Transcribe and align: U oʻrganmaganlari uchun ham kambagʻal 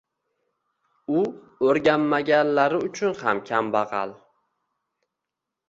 U 1.19 1.21
oʻrganmaganlari 1.73 2.81
uchun 2.89 3.15
ham 3.21 3.45
kambagʻal 3.53 4.17